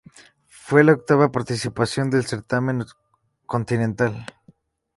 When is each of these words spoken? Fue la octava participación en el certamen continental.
Fue 0.47 0.83
la 0.83 0.93
octava 0.93 1.31
participación 1.31 2.07
en 2.07 2.13
el 2.13 2.25
certamen 2.25 2.83
continental. 3.45 4.25